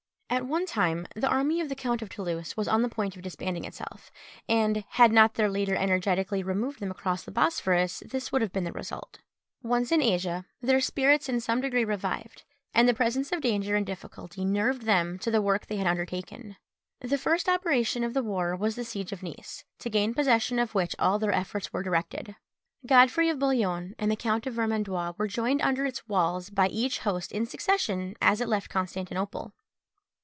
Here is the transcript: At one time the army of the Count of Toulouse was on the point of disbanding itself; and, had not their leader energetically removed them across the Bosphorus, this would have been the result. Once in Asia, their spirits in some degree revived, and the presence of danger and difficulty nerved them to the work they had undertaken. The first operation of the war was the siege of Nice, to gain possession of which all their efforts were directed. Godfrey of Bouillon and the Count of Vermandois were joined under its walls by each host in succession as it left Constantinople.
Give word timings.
At 0.33 0.45
one 0.45 0.65
time 0.65 1.07
the 1.13 1.27
army 1.27 1.59
of 1.59 1.67
the 1.67 1.75
Count 1.75 2.01
of 2.01 2.07
Toulouse 2.07 2.55
was 2.55 2.65
on 2.65 2.83
the 2.83 2.87
point 2.89 3.17
of 3.17 3.21
disbanding 3.21 3.65
itself; 3.65 4.09
and, 4.47 4.85
had 4.91 5.11
not 5.11 5.33
their 5.33 5.49
leader 5.49 5.75
energetically 5.75 6.41
removed 6.41 6.79
them 6.79 6.89
across 6.89 7.23
the 7.23 7.31
Bosphorus, 7.33 8.01
this 8.07 8.31
would 8.31 8.41
have 8.41 8.53
been 8.53 8.63
the 8.63 8.71
result. 8.71 9.19
Once 9.61 9.91
in 9.91 10.01
Asia, 10.01 10.45
their 10.61 10.79
spirits 10.79 11.27
in 11.27 11.41
some 11.41 11.59
degree 11.59 11.83
revived, 11.83 12.43
and 12.73 12.87
the 12.87 12.93
presence 12.93 13.33
of 13.33 13.41
danger 13.41 13.75
and 13.75 13.85
difficulty 13.85 14.45
nerved 14.45 14.83
them 14.83 15.19
to 15.19 15.31
the 15.31 15.41
work 15.41 15.65
they 15.65 15.75
had 15.75 15.85
undertaken. 15.85 16.55
The 17.01 17.17
first 17.17 17.49
operation 17.49 18.01
of 18.05 18.13
the 18.13 18.23
war 18.23 18.55
was 18.55 18.77
the 18.77 18.85
siege 18.85 19.11
of 19.11 19.21
Nice, 19.21 19.65
to 19.79 19.89
gain 19.89 20.13
possession 20.13 20.59
of 20.59 20.73
which 20.73 20.95
all 20.97 21.19
their 21.19 21.33
efforts 21.33 21.73
were 21.73 21.83
directed. 21.83 22.37
Godfrey 22.85 23.27
of 23.27 23.37
Bouillon 23.37 23.95
and 23.99 24.09
the 24.09 24.15
Count 24.15 24.47
of 24.47 24.53
Vermandois 24.53 25.13
were 25.17 25.27
joined 25.27 25.61
under 25.61 25.85
its 25.85 26.07
walls 26.07 26.49
by 26.49 26.69
each 26.69 26.99
host 26.99 27.33
in 27.33 27.45
succession 27.45 28.15
as 28.21 28.39
it 28.39 28.47
left 28.47 28.69
Constantinople. 28.69 29.51